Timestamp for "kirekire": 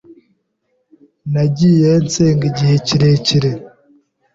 2.87-3.51